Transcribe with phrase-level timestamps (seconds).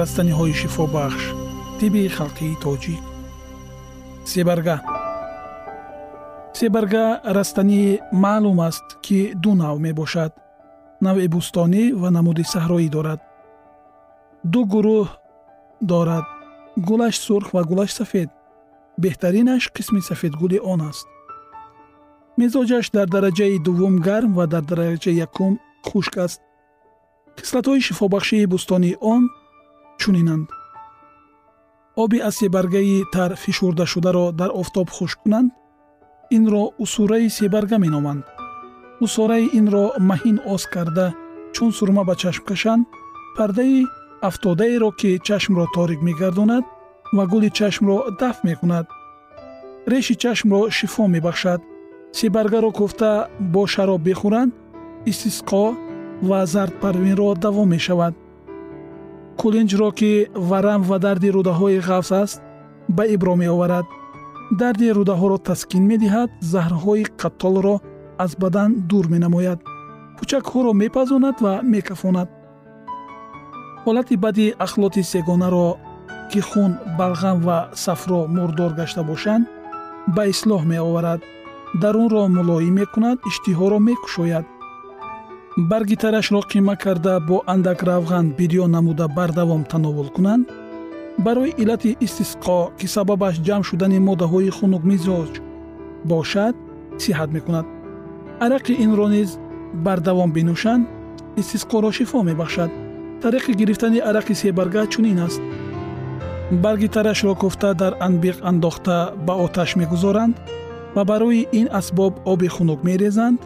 [0.00, 1.22] растаниҳои шифобахш
[1.78, 3.02] тиби халқии тоҷик.
[4.32, 4.76] Себарга.
[6.58, 7.06] Себарга
[7.36, 7.82] растанӣ
[8.24, 10.32] маълум аст ки ду навъ мебошад.
[11.06, 13.20] Навъи бӯстонӣ ва намуди саҳроӣ дорад.
[14.52, 15.08] Ду гурӯҳ
[15.90, 16.26] дорад.
[16.88, 18.30] Гулаш сурх ва гулаш сафед.
[19.02, 21.06] Беҳтаринаш қисми сафедгули он аст.
[22.40, 25.52] Мизоҷаш дар дараҷаи дуввум гарм ва дар дараҷаи якум
[25.88, 26.40] хушк аст.
[27.40, 29.22] Хислатҳои шифобахшии бӯстонии он
[30.04, 30.48] чунинанд.
[31.96, 35.52] Оби аз себаргаи тар фишурдашударо дар офтоб хушк кунанд
[36.30, 38.24] инро усураи себарга меноманд.
[39.04, 41.06] Усораи инро маҳин оз карда
[41.54, 42.86] чун сурма ба чашм кашанд
[43.36, 43.86] пардаи
[44.28, 46.64] афтодаеро ки чашмро торик мегардонад
[47.16, 48.86] ва гули чашмро дафт мекунад.
[49.86, 51.60] Реши чашмро шифо мебахшад.
[52.18, 53.10] Себаргаро кӯфта
[53.52, 54.52] бо шароб бихӯранд
[55.10, 55.64] истисқо
[56.28, 58.14] ва зардпарвинро давом мешавад
[59.40, 60.12] кулинҷро ки
[60.50, 62.38] варам ва дарди рӯдаҳои ғафз аст
[62.96, 63.86] ба ибро меоварад.
[64.60, 67.76] Дарди рӯдаҳоро таскин медиҳад заҳрҳои қаттолро
[68.24, 69.60] аз бадан дур менамояд.
[70.16, 72.28] Пӯчакҳоро мепазонад ва мекафонад.
[73.84, 75.68] Ҳолати бади ахлоти сегонаро
[76.30, 79.44] ки хун балғам ва сафро мурдор гашта бошанд
[80.14, 81.20] ба ислоҳ меоварад.
[81.82, 84.44] Дарунро мулоим мекунад иштиҳоро мекушояд
[85.56, 90.48] барги тарашро қима карда бо андак равған бирён намуда бардавом тановул кунанд?
[91.18, 95.32] Барои иллати истисқо ки сабабаш ҷамъ шудани моддаҳои хунукмизоҷ
[96.04, 96.54] бошад
[96.98, 97.66] сиҳат мекунад?
[98.40, 99.38] Арақи инро низ
[99.74, 100.88] бардавом бинӯшанд?
[101.36, 102.70] Истисқоро шифо мебахшад.
[103.22, 105.40] Тариқи гирифтани арақи себарга чунин аст.
[106.50, 110.34] Барги тарашро кӯфта дар анбиқ андохта ба оташ мегузоранд
[110.94, 113.40] ва барои ин асбоб оби хунук мерезанд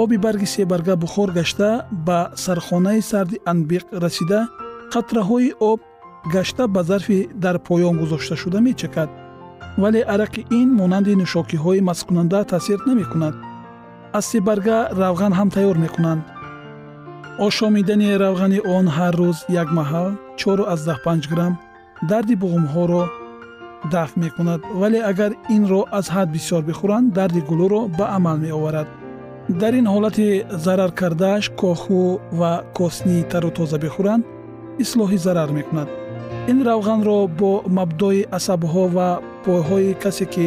[0.00, 4.40] оби барги себарга бухор гашта ба сархонаи сарди анбиқ расида
[4.92, 5.80] қатраҳои об
[6.34, 9.10] гашта ба зарфи дар поён гузошташуда мечакад.
[9.76, 13.34] Вале арақи ин монанди нӯшокиҳои масткунанда таъсир намекунад.
[14.18, 16.22] Аз себарга равған ҳам тайёр мекунанд.
[17.46, 21.58] Ошомидани равғани он ҳар рӯз як маҳал 415 грамм
[22.10, 23.04] дарди буғумҳоро
[23.92, 24.60] дафт мекунад.
[24.80, 28.88] Вале агар инро аз ҳад бисёр бихӯранд дарди гулӯро ба амал меоварад
[29.58, 30.28] дар ин ҳолати
[30.64, 32.04] зарар кардааш кохӯ
[32.40, 34.24] ва коснии тару тоза бихӯранд
[34.84, 35.88] ислоҳи зарар мекунад.
[36.50, 39.08] Ин равғанро бо мабдои асабҳо ва
[39.44, 40.46] пойҳои касе ки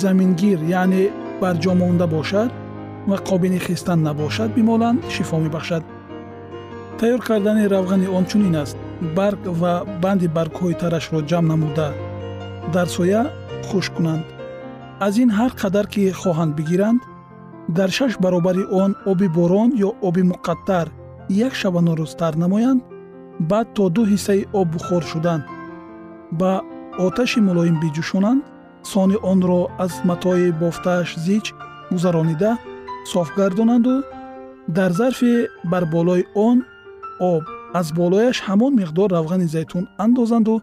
[0.00, 1.04] замингир яъне
[1.42, 2.50] барҷо монда бошад
[3.08, 5.82] ва қобили хистан набошад бимоланд шифо мебахшад.
[6.98, 8.76] Тайёр кардани равғани он чунин аст.
[9.16, 9.72] Барг ва
[10.02, 11.88] банди баргҳои тарашро ҷамъ намуда.
[12.74, 13.22] Дар соя
[13.68, 14.24] хушк кунанд.
[15.06, 17.00] Аз ин ҳар қадар ки хоҳанд бигиранд
[17.68, 20.86] дар шаш баробари он оби борон ё оби муқаттар
[21.28, 22.82] як шабану рӯзтар намоянд
[23.50, 25.40] баъд то ду ҳиссаи об бухор шудан.
[26.30, 26.62] Ба
[26.98, 28.44] оташи мулоим биҷӯшонанд
[28.82, 31.54] сони онро аз матои бофтааш зич
[31.90, 32.58] гузаронида
[33.12, 34.02] соф гардонанду
[34.68, 36.64] дар зарфе бар болои он
[37.20, 37.42] об
[37.80, 40.62] аз болояш ҳамон миқдор равғани зайтун андозанду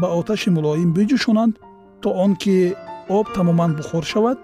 [0.00, 1.54] ба оташи мулоим биҷӯшонанд
[2.02, 2.74] то он ки
[3.08, 4.38] об тамоман бухор шавад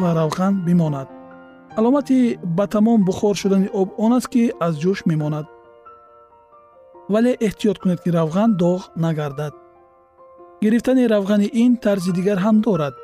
[0.00, 1.08] ва равған бимонад
[1.76, 5.46] аломати ба тамом бухор шудани об он аст ки аз ҷӯш мемонад.
[7.08, 9.54] Вале эҳтиёт кунед ки равған доғ нагардад.
[10.62, 12.94] Гирифтани равғани ин тарзи дигар ҳам дорад.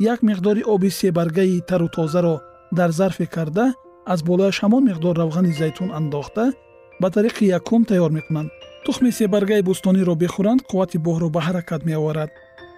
[0.00, 2.40] Як миқдори оби себаргаи тару тозаро
[2.72, 3.74] дар зарфе карда
[4.06, 6.52] аз болояш ҳамон миқдор равғани зайтун андохта
[7.00, 8.50] ба тариқи якум тайёр мекунанд.
[8.84, 12.30] Тухми себаргаи бӯстониро бихӯранд қуввати боҳро ба ҳаракат меоварад.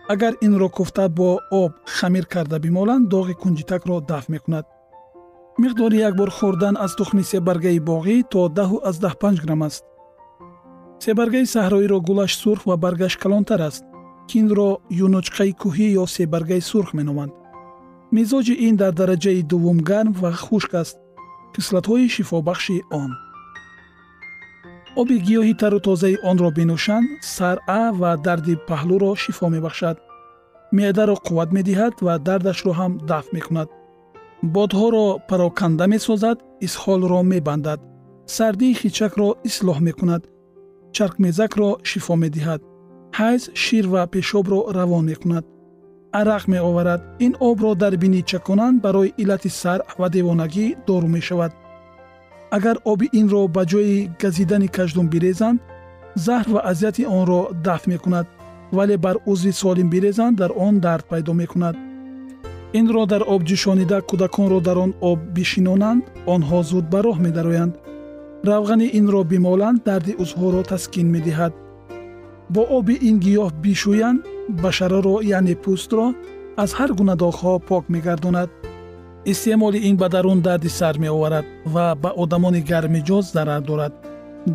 [0.08, 4.66] Агар инро куфта бо об хамир карда бимоланд доғи кунҷитакро дафт мекунад
[5.62, 9.84] миқдори як бор хӯрдан аз тухми себаргаи боғӣ то даҳу аз даҳпанҷ грамм аст.
[11.04, 13.84] себаргаи саҳроиро гулаш сурх ва баргаш калонтар аст
[14.28, 14.70] ки инро
[15.04, 17.32] юнучқаи кӯҳӣ ё себаргаи сурх меноманд.
[18.16, 20.96] мизоҷи ин дар дараҷаи дуввум гарм ва хушк аст.
[21.54, 23.10] кислатҳои шифобахши он.
[25.00, 29.96] оби гиёҳи тару тозаи онро бинӯшанд саръа ва дарди паҳлӯро шифо мебахшад.
[30.76, 33.68] меъдаро қувват медиҳад ва дардашро ҳам дафт мекунад
[34.42, 37.80] бодҳоро пароканда месозад исҳолро мебандад.
[38.26, 40.22] Сардии хичакро ислоҳ мекунад.
[40.96, 42.60] Чаркмезакро шифо медиҳад.
[43.18, 45.44] Ҳайз шир ва пешобро равон мекунад.
[46.20, 47.00] Арақ меоварад.
[47.26, 51.52] Ин обро дар бинӣ чаконанд барои иллати сар ва девонагӣ дору мешавад.
[52.56, 55.60] Агар оби инро ба ҷои газидани каждум бирезанд
[56.26, 58.26] заҳр ва азияти онро дафт мекунад
[58.76, 61.76] вале бар узви солим бирезанд дар он дард пайдо мекунад
[62.78, 66.02] инро дар об ҷӯшонида кӯдаконро дар он об бишинонанд
[66.34, 67.74] онҳо зуд ба роҳ медароянд.
[68.48, 71.52] Равғани инро бимоланд дарди узвҳоро таскин медиҳад.
[72.54, 74.20] Бо оби ин гиёҳ бишӯянд
[74.62, 76.06] башараро яъне пӯстро
[76.62, 78.50] аз ҳар гуна доғҳо пок мегардонад.
[79.32, 83.92] Истеъмоли ин ба дарун дарди сар меоварад ва ба одамони гармиҷоз зарар дорад.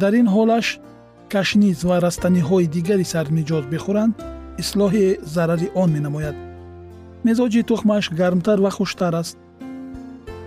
[0.01, 0.67] Дар ин ҳолаш
[1.33, 4.13] кашниз ва растаниҳои дигари сармиҷоз бихӯранд
[4.61, 6.37] ислоҳи зарари он менамояд
[7.27, 9.37] мизоҷи тухмаш гармтар ва хуштар аст.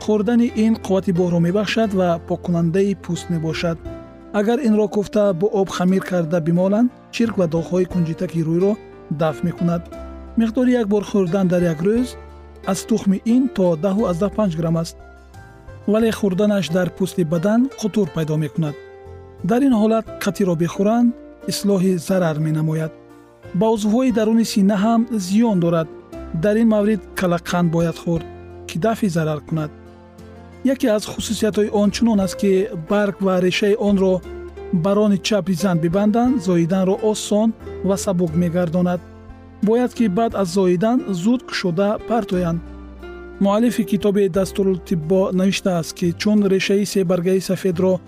[0.04, 3.78] Хӯрдани ин қуввати боҳро мебахшад ва поккунандаи пӯст мебошад.
[4.38, 8.72] Агар инро куфта бо об хамир карда бимоланд чирк ва доғҳои кунҷитаки рӯйро
[9.20, 9.82] дафт мекунад.
[10.40, 12.08] Миқдори як бор хӯрдан дар як рӯз
[12.72, 14.96] аз тухми ин то даҳу аздаҳ панҷ грамм аст.
[15.92, 18.76] Вале хӯрданаш дар пӯсти бадан қутур пайдо мекунад.
[19.50, 21.08] Дар ин ҳолат қатиро бихӯранд
[21.52, 22.92] ислоҳи зарар менамояд.
[23.60, 25.88] Ба узвҳои даруни сина ҳам зиён дорад
[26.34, 28.26] дар ин маврид калаққанд бояд хӯрд
[28.66, 29.70] ки дафъи зарар кунад.
[30.64, 34.20] Яке аз хусусиятҳои он чунон аст ки барг ва решаи онро
[34.72, 37.52] барони чапи зан бибанданд зоиданро осон
[37.84, 39.00] ва сабук мегардонад.
[39.62, 42.60] Бояд ки баъд аз зоидан зуд кушода партоянд.
[43.40, 48.00] Муаллифи китоби дастурултиббо навиштааст ки чун решаи себаргаи сафедро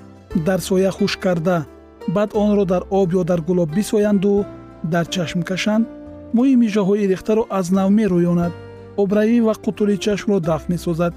[0.47, 1.65] дар соя хушк карда
[2.09, 4.45] баъд онро дар об ё дар гулоб бисоянду
[4.83, 5.87] дар чашм кашанд
[6.37, 8.53] мӯи мижаҳои рехтаро аз нав мерӯёнад
[9.03, 11.13] обравӣ ва қутури чашмро дафт месозад.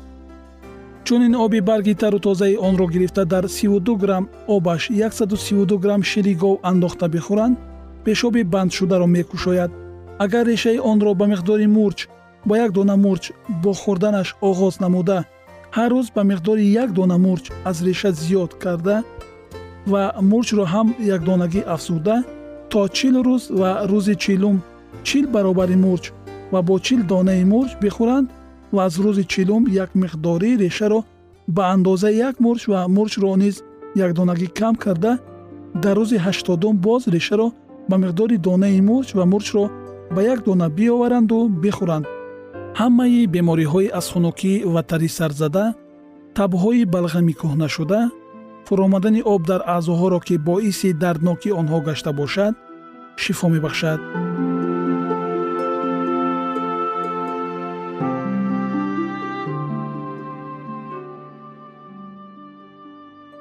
[1.06, 6.60] Чунин оби барги тару тозаи онро гирифта дар 32 грамм обаш 132 грамм шири гов
[6.64, 7.58] андохта бихӯранд
[8.06, 9.72] пешоби бандшударо мекушояд.
[10.24, 12.08] Агар решаи онро ба миқдори мурч
[12.46, 13.32] ба як дона мурч
[13.64, 15.20] бо хӯрданаш оғоз намуда
[15.78, 19.04] ҳар рӯз ба миқдори як дона мурч аз реша зиёд карда
[19.92, 22.16] ва мурчро ҳам якдонагӣ афзуда
[22.72, 24.58] то чил рӯз ва рӯзи чилум
[25.04, 26.14] чил баробари мурч
[26.52, 28.28] ва бо чил донаи мурч бихӯранд
[28.76, 31.00] ва аз рӯзи чилум як миқдори решаро
[31.48, 33.56] ба андозаи як мурч ва мурчро низ
[34.06, 35.14] якдонагӣ кам карда
[35.84, 37.48] дар рӯзи ҳаштодум боз решаро
[37.90, 39.66] ба миқдори донаи мурч ва мурчро
[40.16, 42.06] ба як дона биоваранду бихӯранд.
[42.80, 45.66] Ҳамаи бемориҳои аз хунукӣ ва тари сарзада
[46.38, 48.02] табҳои балғами кӯҳнашуда
[48.68, 52.54] фуромадани об дар аъзоҳоро ки боиси дардноки онҳо гашта бошад
[53.24, 54.00] шифо мебахшад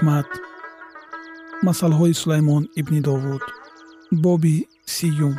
[0.00, 0.30] ҳикмат
[1.66, 3.44] масъалҳои сулаймон ибни довуд
[4.24, 4.56] боби
[4.94, 5.34] сиюм.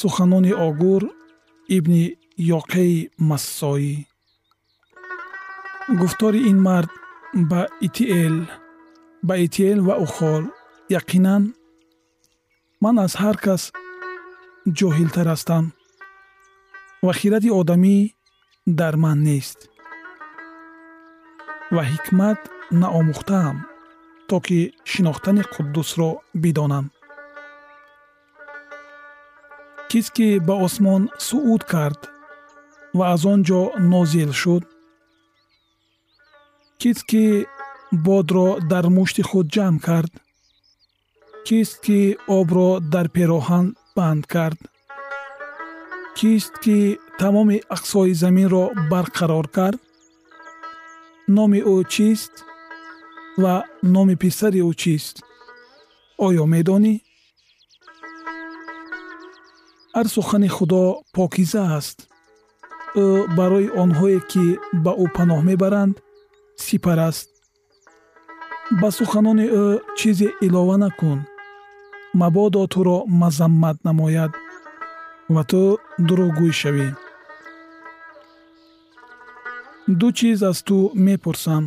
[0.00, 1.02] Суханони огур
[1.76, 2.04] ибни
[2.58, 2.96] ёқеи
[3.28, 3.94] массоӣ.
[6.00, 6.90] Гуфтори ин мард
[7.50, 8.36] ба итиэл
[9.28, 10.44] ба итиэл ва ухол
[11.00, 11.42] яқинан
[12.82, 13.62] ман аз ҳар кас
[14.78, 15.64] ҷоҳилтар ҳастам
[17.04, 17.96] ва хиради одамӣ
[18.66, 19.58] дар ман нест.
[21.74, 22.40] Ва ҳикмат
[22.80, 23.56] наомӯхтаам
[24.28, 26.10] то ки шинохтани қуддусро
[26.42, 26.86] бидонам.
[29.90, 32.00] Кис ки ба осмон сууд кард
[32.96, 34.64] ва аз он ҷо нозил шуд
[36.80, 37.24] кист ки
[38.06, 40.12] бодро дар мушти худ ҷамъ кард
[41.46, 42.00] кист ки
[42.38, 43.66] обро дар пероҳан
[43.96, 44.60] банд кард
[46.18, 46.78] кист ки
[47.18, 49.80] тамоми ақсои заминро барқарор кард.
[51.36, 52.32] Номи ӯ чист
[53.42, 53.54] ва
[53.94, 55.14] номи писари ӯ чист.
[56.26, 56.94] Оё медонӣ?
[59.96, 60.82] Ҳар сухани худо
[61.14, 61.98] покиза аст.
[63.04, 64.44] Ӯ барои онҳое ки
[64.84, 65.94] ба ӯ паноҳ мебаранд
[66.64, 67.28] сипар аст.
[68.80, 69.64] Ба суханони ӯ
[69.98, 71.18] чизе илова накун.
[72.20, 74.32] Мабодо туро мазаммат намояд
[75.34, 75.62] ва ту
[76.06, 76.88] дурӯғгӯй шавӣ.
[79.98, 81.64] Ду чиз аз ту мепурсам.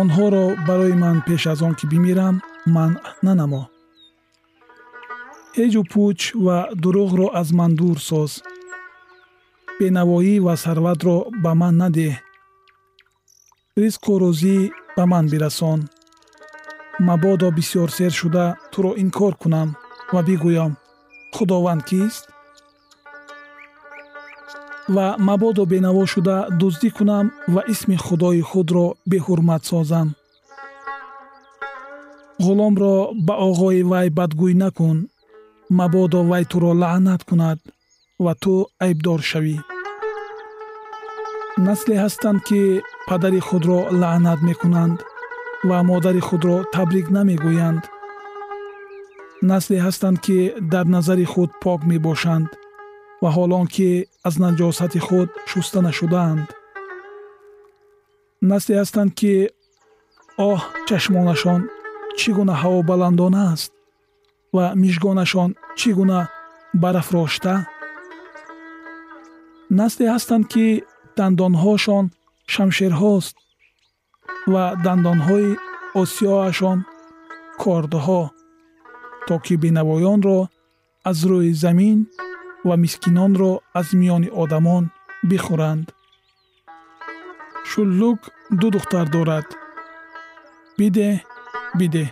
[0.00, 2.36] Онҳоро барои ман пеш аз он ки бимирам
[2.74, 3.62] манъ нанамо.
[5.56, 8.32] Ҳеҷу пӯч ва дурӯғро аз ман дур соз.
[9.78, 12.14] Бенавоӣ ва сарватро ба ман надеҳ.
[13.80, 14.58] Ризқу рӯзӣ
[14.96, 15.80] ба ман бирасон.
[17.06, 19.68] Мабодо бисёрсер шуда туро инкор кунам
[20.12, 20.72] ва бигӯям
[21.36, 22.24] худованд кист?
[24.94, 30.08] Ва мабодо бенаво шуда дуздӣ кунам ва исми худои худро беҳурмат созам.
[32.44, 32.94] Ғуломро
[33.26, 34.98] ба оғои вай бадгӯй накун.
[35.78, 37.58] Мабодо вай туро лаънат кунад
[38.24, 39.56] ва ту айбдор шавӣ.
[41.66, 42.60] Насле ҳастанд ки
[43.08, 44.98] падари худро лаънат мекунанд
[45.68, 47.82] ва модари худро табрик намегӯянд
[49.52, 50.38] насле ҳастанд ки
[50.72, 52.48] дар назари худ пок мебошанд
[53.22, 53.88] ва ҳолон ки
[54.28, 56.46] аз наҷосати худ шуста нашудаанд.
[58.50, 59.34] Насле ҳастанд ки
[60.50, 61.60] оҳ чашмонашон
[62.18, 63.72] чӣ гуна ҳавобаландона аст
[64.56, 66.20] ва мижгонашон чӣ гуна
[66.82, 67.54] барафрошта?
[69.80, 70.66] Насле ҳастанд ки
[71.18, 72.04] дандонҳошон
[72.54, 73.34] шамшерҳост
[74.52, 75.50] ва дандонҳои
[76.00, 76.78] осиёашон
[77.62, 78.22] кордҳо
[79.26, 80.38] то ки бенавоёнро
[81.10, 81.98] аз рӯи замин
[82.68, 84.84] ва мискинонро аз миёни одамон
[85.28, 85.86] бихӯранд.
[87.70, 88.20] Шуллук
[88.60, 89.46] ду духтар дорад.
[90.78, 91.16] Бидеҳ
[91.78, 92.10] бидеҳ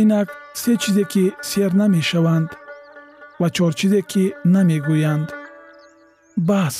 [0.00, 0.28] инак
[0.62, 2.50] се чизе ки сер намешаванд
[3.40, 4.24] ва чорчизе ки
[4.54, 5.28] намегӯянд.
[6.48, 6.76] Бас.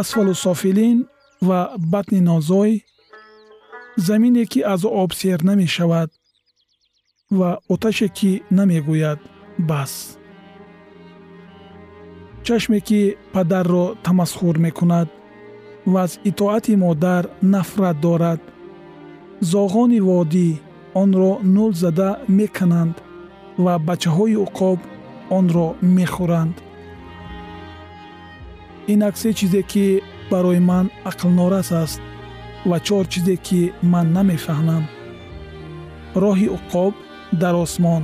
[0.00, 0.98] Асфалу софилин
[1.48, 1.60] ва
[1.92, 2.72] батни нозой
[3.98, 6.10] замине ки аз об сер намешавад
[7.30, 9.18] ва оташе ки намегӯяд
[9.58, 10.18] бас.
[12.42, 15.08] Чашме ки падарро тамасхур мекунад
[15.86, 18.40] ва аз итоати модар нафрат дорад.
[19.42, 20.48] Зоғони водӣ
[20.94, 22.96] онро нул зада мекананд
[23.64, 24.78] ва бачаҳои уқоб
[25.38, 26.56] онро мехӯранд.
[28.92, 32.00] Инак се чизе ки барои ман ақлнорас аст
[32.70, 33.60] ва чор чизе ки
[33.92, 34.84] ман намефаҳмам.
[36.22, 36.94] Роҳи уқоб
[37.42, 38.02] дар осмон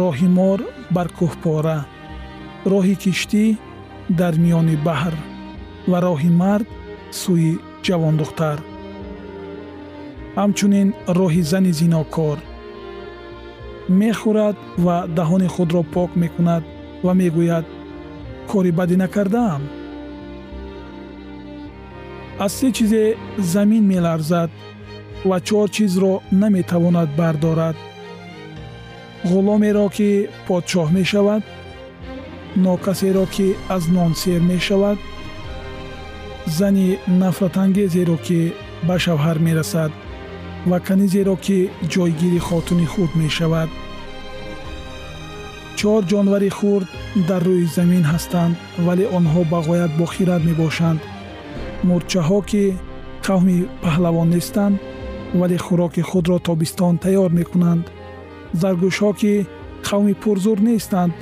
[0.00, 0.58] роҳи мор
[0.94, 1.78] бар кӯҳпора
[2.72, 3.44] роҳи киштӣ
[4.20, 5.14] дар миёни баҳр
[5.90, 6.68] ва роҳи мард
[7.20, 7.52] сӯи
[7.86, 8.58] ҷавондухтар
[10.38, 10.88] ҳамчунин
[11.18, 12.38] роҳи зани зинокор
[14.00, 16.62] мехӯрад ва даҳони худро пок мекунад
[17.04, 17.66] ва мегӯяд
[18.50, 19.62] кори бадӣ накардаам
[22.38, 24.50] аз се чизе замин меларзад
[25.24, 27.76] ва чор чизро наметавонад бардорад.
[29.30, 31.42] Ғуломеро ки подшоҳ мешавад
[32.56, 34.98] нокасеро ки аз нон сер мешавад
[36.46, 38.52] зани нафратангезеро ки
[38.86, 39.92] ба шавҳар мерасад
[40.70, 41.58] ва канизеро ки
[41.92, 43.70] ҷойгири хотуни худ мешавад.
[45.78, 46.88] Чор ҷонвари хурд
[47.28, 48.54] дар рӯи замин ҳастанд
[48.86, 51.00] вале онҳо ба ғоят бохират мебошанд
[51.88, 52.64] мурчаҳо ки
[53.26, 54.76] қавми паҳлавон нестанд
[55.40, 57.84] вале хӯроки худро тобистон тайёр мекунанд.
[58.60, 59.32] Заргӯшҳо ки
[59.88, 61.12] қавми пурзур нестанд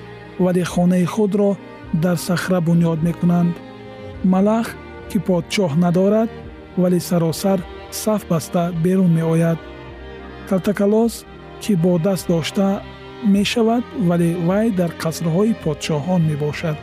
[0.44, 1.50] вале хонаи худро
[2.04, 3.54] дар сахра бунёд мекунанд.
[4.32, 4.66] Малах
[5.10, 6.30] ки подшоҳ надорад
[6.82, 7.58] вале саросар
[8.02, 9.58] саф баста берун меояд.
[10.48, 11.14] Калтакалос
[11.62, 12.68] ки бо даст дошта
[13.34, 16.76] мешавад вале вай дар қасрҳои подшоҳон мебошад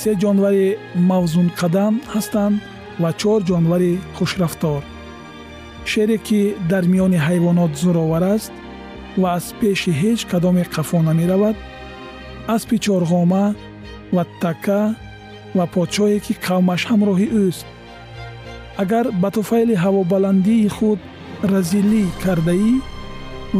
[0.00, 0.66] се ҷонвари
[1.10, 2.56] мавзунқадам ҳастанд
[3.02, 4.82] ва чор ҷонвари хушрафтор.
[5.90, 8.52] шере ки дар миёни ҳайвонот зӯровар аст
[9.20, 11.56] ва аз пеши ҳеҷ кадоме қафо намеравад
[12.54, 13.44] аспи чорғома
[14.14, 14.82] ва така
[15.56, 17.66] ва подшоҳе ки қавмаш ҳамроҳи ӯст.
[18.82, 21.00] агар ба туфайли ҳавобаландии худ
[21.52, 22.72] разилӣ кардаӣ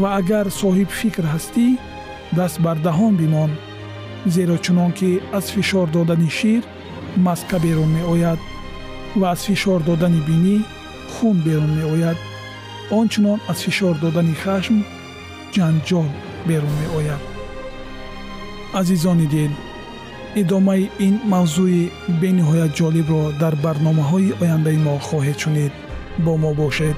[0.01, 1.67] ва агар соҳибфикр ҳастӣ
[2.37, 3.51] даст бар даҳон бимон
[4.25, 6.63] зеро чунон ки аз фишор додани шир
[7.17, 8.39] маска берун меояд
[9.15, 10.57] ва аз фишор додани бинӣ
[11.13, 12.17] хун берун меояд.
[12.91, 14.77] Ончунон аз фишор додани хашм
[15.53, 16.07] ҷанҷол
[16.47, 17.21] берун меояд.
[18.79, 19.51] Азизони дил
[20.41, 25.73] идомаи ин мавзӯи бениҳоят ҷолибро дар барномаҳои ояндаи мо хоҳед шунид.
[26.25, 26.97] Бо мо бошед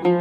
[0.00, 0.12] дуруд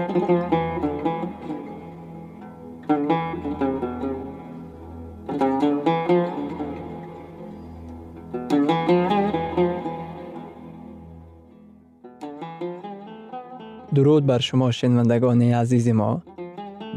[14.25, 16.21] бар шумо шунавандагони азизи мо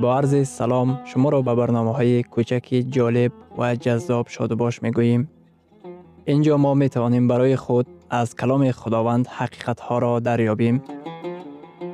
[0.01, 5.23] бо арзи салом шуморо ба барномаҳои кӯчаки ҷолиб ва ҷаззоб шодубош мегӯем
[6.33, 6.73] ин ҷо мо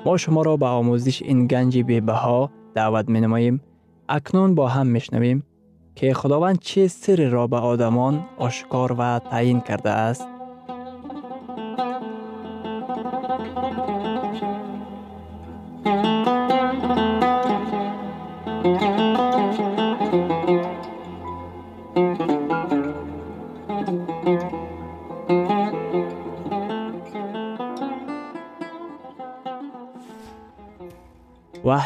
[0.04, 3.56] мо шуморо ба омӯзиши ин ганҷи бебаҳо даъват менамоем
[4.08, 5.38] акнун бо ҳам мешнавем
[5.98, 8.14] ки худованд чӣ сирреро ба одамон
[8.46, 10.31] ошкор ва таъин кардааст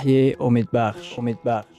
[0.05, 1.77] وحی امیدبخش امیدبخش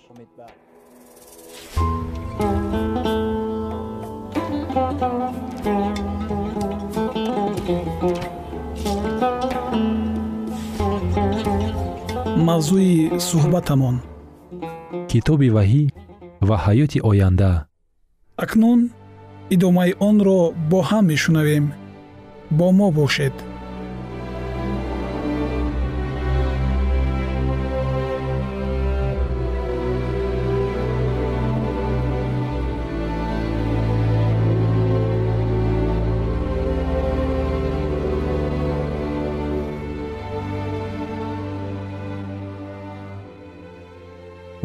[12.48, 12.94] мавзӯи
[13.28, 13.96] суҳбатамон
[15.10, 15.84] китоби ваҳӣ
[16.48, 17.52] ва ҳаёти оянда
[18.44, 18.80] акнун
[19.54, 21.64] идомаи онро бо ҳам мешунавем
[22.58, 23.34] бо мо бошед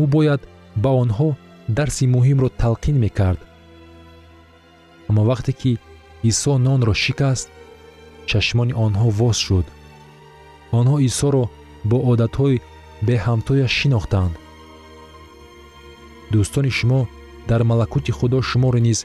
[0.02, 0.40] Ӯ бояд
[0.82, 1.28] ба онҳо
[1.78, 3.40] дарси муҳимро талқин мекард.
[5.08, 5.72] Аммо вақте ки
[6.30, 7.48] исо нонро шикаст
[8.30, 9.66] чашмони онҳо воз шуд.
[10.78, 11.44] Онҳо исоро
[11.90, 12.62] бо одатҳои
[13.08, 14.34] беҳамтояш шинохтанд
[16.32, 17.00] дӯстони шумо
[17.50, 18.98] дар малакути худо шуморо низ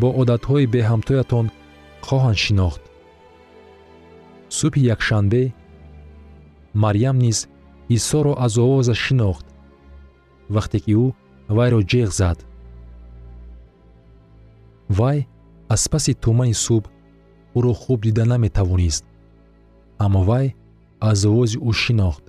[0.00, 1.46] бо одатҳои беҳамтоятон
[2.06, 2.82] хоҳанд шинохт.
[4.58, 5.42] Субҳи якшанбе
[6.82, 7.38] марьям низ
[7.96, 9.44] исоро аз овозаш шинохт
[10.54, 11.06] вақте ки ӯ
[11.56, 12.38] вайро ҷеғ зад.
[14.98, 15.18] Вай
[15.74, 16.84] аз паси тӯмаи субҳ
[17.56, 19.04] ӯро хуб дида наметавонист
[20.04, 20.46] аммо вай
[21.10, 22.24] аз овози ӯ шинохт.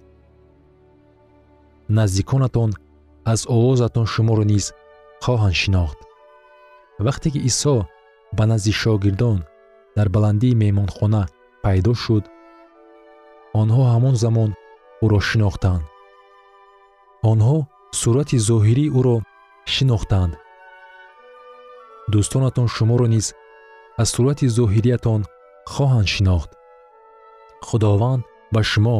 [1.98, 2.72] Наздиконатон
[3.32, 4.66] аз овозатон шуморо низ
[5.24, 6.00] хоҳанд шинохт.
[7.06, 7.76] Вақте ки исо
[8.38, 9.40] ба назди шогирдон
[9.98, 11.24] дар баландии меҳмонхона
[11.64, 12.24] пайдо шуд
[13.62, 14.52] онҳо ҳамон замон
[15.04, 15.84] ӯро шинохтанд
[17.32, 17.58] онҳо
[18.00, 19.18] сурати зоҳирии ӯро
[19.74, 20.34] шинохтанд
[22.12, 23.28] дӯстонатон шуморо низ
[24.02, 25.22] аз сурати зоҳириятон
[25.74, 26.52] хоҳанд шинохт.
[27.68, 28.24] Худованд
[28.54, 29.00] ба шумо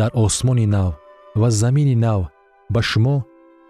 [0.00, 0.92] дар осмони нав
[1.40, 2.20] ва замини нав
[2.74, 3.16] ба шумо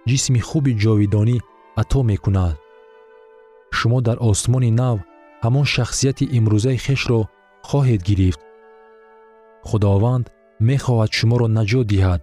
[0.08, 1.36] ҷисми хуби ҷовидонӣ
[1.80, 2.56] ато мекунад.
[3.76, 4.96] Шумо дар осмони нав
[5.44, 7.20] ҳамон шахсияти имрӯзаи хешро
[7.68, 8.40] хоҳед гирифт.
[9.68, 10.26] Худованд
[10.68, 12.22] мехоҳад шуморо наҷот диҳад.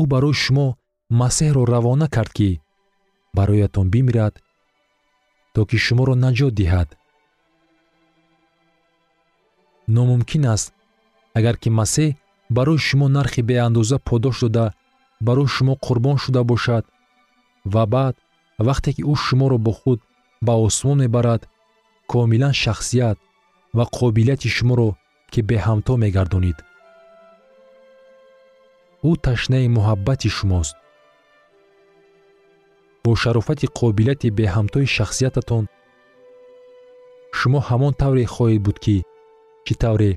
[0.00, 0.68] Ӯ барои шумо
[1.10, 2.60] масеҳро равона кард ки
[3.34, 4.34] бароятон бимирад
[5.54, 6.88] то ки шуморо наҷот диҳад.
[9.96, 10.72] Номумкин аст
[11.38, 12.16] агар ки масеҳ
[12.56, 14.66] барои шумо нархи беандоза подош дода
[15.26, 16.84] барои шумо қурбон шуда бошад
[17.72, 18.14] ва баъд
[18.66, 20.00] вақте ки ӯ шуморо бо худ
[20.46, 21.42] ба осмон мебарад
[22.10, 23.18] комилан шахсият
[23.76, 24.88] ва қобилияти шуморо
[25.32, 26.58] ки беҳамто мегардонид.
[29.08, 30.76] Ӯ ташнаи муҳаббати шумост
[33.04, 35.64] бо шарофати қобилияти беҳамтои шахсиятатон
[37.38, 38.96] шумо ҳамон тавре хоҳед буд ки
[39.66, 40.12] чӣ тавре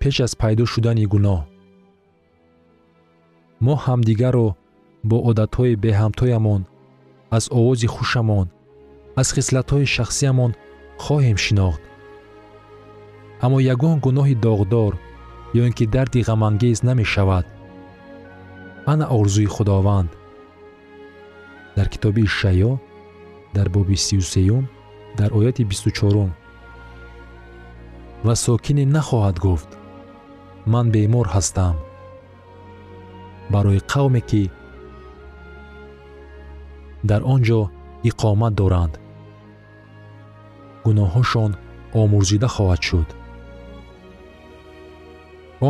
[0.00, 1.40] пеш аз пайдо шудани гуноҳ.
[3.64, 4.48] мо ҳамдигарро
[5.08, 6.62] бо одатҳои беҳамтоямон
[7.36, 8.46] аз овози хушамон
[9.20, 10.52] аз хислатҳои шахсиямон
[11.04, 11.82] хоҳем шинохт.
[13.44, 14.92] Аммо ягон гуноҳи доғдор
[15.60, 17.46] ё ин ки дарди ғамангез намешавад
[18.92, 20.10] ана орзуи худованд
[21.78, 22.72] дар китоби ишаъё
[23.56, 24.64] дар боби сиюсеюм
[25.18, 26.30] дар ояти бисту чорум
[28.26, 29.70] ва сокине нахоҳад гуфт
[30.72, 31.76] ман бемор ҳастам
[33.52, 34.42] барои қавме ки
[37.10, 37.60] дар он ҷо
[38.10, 38.94] иқомат доранд
[40.84, 41.52] гуноҳҳошон
[42.00, 43.08] омӯрзида хоҳад шуд.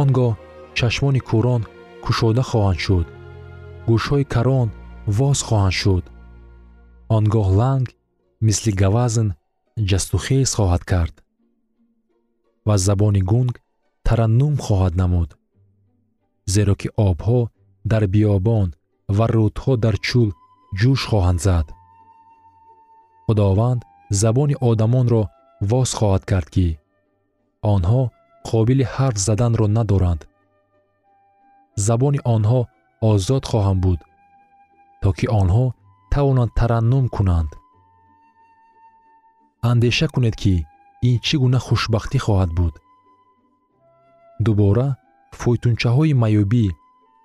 [0.01, 0.33] Он гоҳ
[0.79, 1.63] чашмони кӯрон
[2.05, 3.07] кушода хоҳанд шуд.
[3.89, 4.69] Гӯшҳои карон
[5.17, 6.05] воз хоҳанд шуд.
[7.17, 7.89] Он гоҳ ланг
[8.47, 9.29] мисли гавазн
[9.89, 11.15] ҷастухез хоҳад кард.
[12.67, 13.55] Ва забони гунг
[14.07, 15.31] тараннум хоҳад намуд.
[16.55, 17.41] Зеро ки обҳо
[17.91, 18.69] дар биёбон
[19.17, 20.31] ва рудҳо дар чӯл
[20.81, 21.67] ҷӯш хоҳанд зад.
[23.25, 23.81] Худованд
[24.23, 25.23] забони одамонро
[25.71, 26.69] воз хоҳад кард ки
[27.75, 28.03] онҳо
[28.49, 30.21] қобили ҳарф заданро надоранд.
[31.87, 32.61] Забони онҳо
[33.11, 34.01] озод хоҳанд буд
[35.03, 35.65] то ки онҳо
[36.13, 37.51] тавонанд тараннум кунанд.
[39.71, 40.55] Андеша кунед ки
[41.09, 42.75] ин чӣ гуна хушбахтӣ хоҳад буд.
[44.45, 44.89] Дубора
[45.41, 46.67] фойтунчаҳои маёбӣ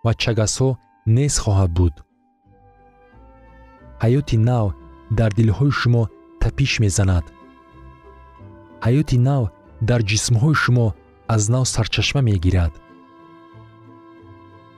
[0.03, 0.69] ва чагасҳо
[1.15, 1.95] нест хоҳад буд.
[4.03, 4.65] Ҳаёти нав
[5.19, 6.03] дар дилҳои шумо
[6.41, 7.25] тапиш мезанад.
[8.85, 9.43] Ҳаёти нав
[9.89, 10.87] дар ҷисмҳои шумо
[11.33, 12.73] аз нав сарчашма мегирад.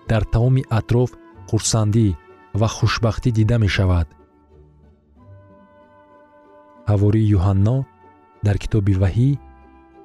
[0.09, 1.09] Дар тамоми атроф
[1.49, 2.07] хурсандӣ
[2.59, 4.07] ва хушбахтӣ дида мешавад.
[6.89, 7.77] Ҳавории юҳанно
[8.45, 9.29] дар китоби ваҳӣ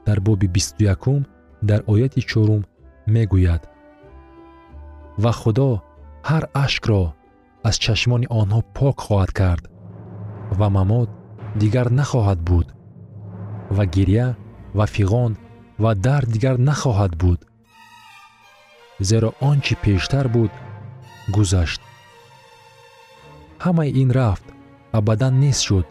[0.06, 1.20] дар боби бисту якум
[1.68, 2.62] дар ояти чорум
[3.14, 3.62] мегӯяд.
[5.22, 5.70] Ва худо
[6.30, 7.02] ҳар ашкро
[7.68, 9.64] аз чашмони онҳо пок хоҳад кард
[10.58, 11.10] ва мамот
[11.62, 12.68] дигар нахоҳад буд
[13.76, 14.28] ва гирья
[14.78, 15.32] ва фиғон
[15.82, 17.40] ва дард дигар нахоҳад буд.
[19.08, 20.52] Зеро он чи пештар буд
[21.36, 21.80] гузашт
[23.64, 24.46] ҳамаи ин рафт
[24.99, 25.87] абадан нест шуд.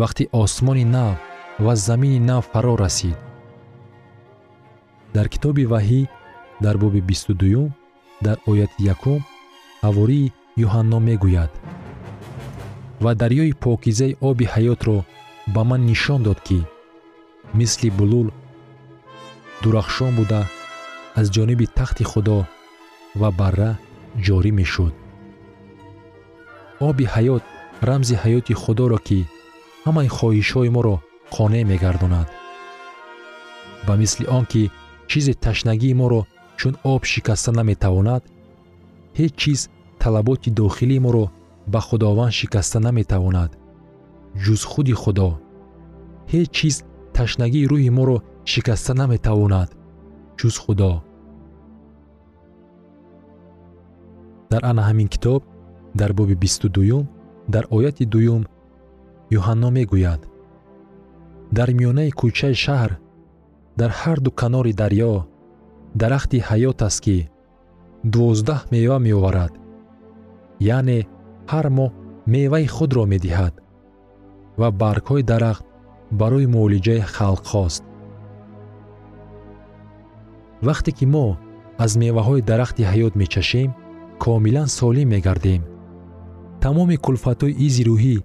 [0.00, 1.16] Вақти осмони нав
[1.64, 3.18] ва замини нав фаро расид.
[5.14, 6.00] Дар китоби ваҳӣ
[6.64, 7.68] дар боби бисту дуюм
[8.26, 9.20] дар ояти якум
[9.84, 10.32] ҳавории
[10.64, 11.52] юҳанно мегӯяд
[13.04, 14.98] ва дарёи покизаи оби ҳаётро
[15.54, 16.60] ба ман нишон дод ки
[17.58, 18.28] мисли булул
[19.62, 20.40] дурахшон буда
[21.20, 22.38] аз ҷониби тахти худо
[23.20, 23.70] ва барра
[24.26, 24.94] ҷорӣ мешуд
[26.88, 27.42] оби ҳаёт
[27.88, 29.20] рамзи ҳаёти худоро ки
[29.86, 30.96] ҳамаи хоҳишҳои моро
[31.34, 32.28] қонеъ мегардонад.
[33.86, 34.62] Ба мисли он ки
[35.10, 36.20] чизе ташнагии моро
[36.58, 38.22] чун об шикаста наметавонад
[39.18, 39.60] ҳеҷ чиз
[40.02, 41.24] талаботи дохилии моро
[41.72, 43.50] ба худованд шикаста наметавонад.
[44.42, 45.28] Ҷуз худи худо
[46.32, 46.76] ҳеҷ чиз
[47.16, 48.16] ташнагии рӯҳи моро
[48.52, 49.68] шикаста наметавонад.
[50.38, 50.92] Ҷуз худо.
[54.50, 55.42] Дар ана ҳамин китоб
[55.94, 57.04] дар боби бисту дуюм
[57.48, 58.42] дар ояти дуюм
[59.38, 60.22] юҳанно мегӯяд.
[61.56, 62.92] Дар миёнаи кӯчаи шаҳр
[63.80, 65.12] дар ҳарду канори дарьё
[66.00, 67.18] дарахти ҳаёт аст ки
[68.12, 69.52] дувоздаҳ мева меоварад.
[70.76, 70.98] Яъне
[71.52, 71.90] ҳар моҳ
[72.34, 73.54] меваи худро медиҳад
[74.60, 75.64] ва баргҳои дарахт
[76.20, 77.82] барои муолиҷаи халқҳост
[80.68, 81.26] вақте ки мо
[81.84, 83.70] аз меваҳои дарахти ҳаёт мечашем
[84.24, 85.62] комилан солим мегардем
[86.64, 88.16] тамоми кулфатҳои изи рӯҳӣ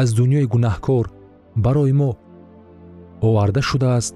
[0.00, 1.04] аз дуньёи гунаҳкор
[1.64, 2.10] барои мо
[3.26, 4.14] оварда шудааст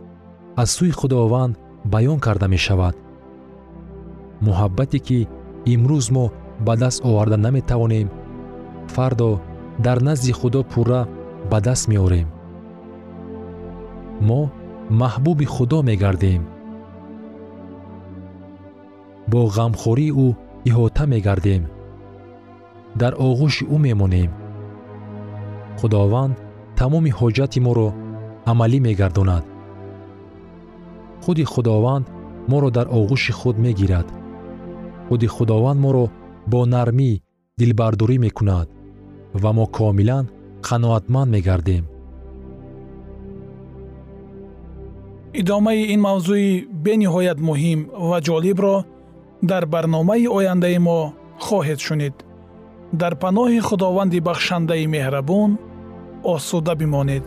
[0.63, 1.55] аз сӯи худованд
[1.93, 2.95] баён карда мешавад.
[4.47, 5.19] Муҳаббате ки
[5.73, 6.27] имрӯз мо
[6.67, 8.09] ба даст оварда наметавонем
[8.95, 9.31] фардо
[9.85, 11.03] дар назди худо пурра
[11.51, 12.29] ба даст меорем.
[14.29, 14.41] Мо
[15.01, 16.43] маҳбуби худо мегардем.
[19.31, 20.29] Бо ғамхории ӯ
[20.69, 21.63] иҳота мегардем
[23.01, 24.31] дар оғӯши ӯ мемонем.
[25.79, 26.35] Худованд
[26.79, 27.89] тамоми ҳоҷати моро
[28.51, 29.45] амалӣ мегардонад.
[31.23, 32.07] Худи худованд
[32.51, 34.07] моро дар оғӯши худ мегирад.
[35.09, 36.05] Худи худованд моро
[36.53, 37.11] бо нармӣ
[37.59, 38.69] дилбардорӣ мекунад
[39.43, 40.25] ва мо комилан
[40.67, 41.85] қаноатманд мегардем.
[45.41, 48.77] Идомаи ин мавзӯи бениҳоят муҳим ва ҷолибро
[49.51, 50.99] дар барномаи ояндаи мо
[51.47, 52.15] хоҳед шунид
[52.93, 55.59] дар паноҳи худованди бахшандаи меҳрабон
[56.25, 57.23] осуда бимонед